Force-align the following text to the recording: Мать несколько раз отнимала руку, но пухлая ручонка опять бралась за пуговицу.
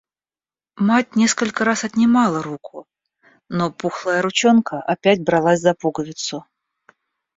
Мать 0.77 1.15
несколько 1.15 1.63
раз 1.63 1.83
отнимала 1.83 2.41
руку, 2.41 2.87
но 3.49 3.71
пухлая 3.71 4.23
ручонка 4.23 4.81
опять 4.81 5.23
бралась 5.23 5.59
за 5.59 5.75
пуговицу. 5.75 6.43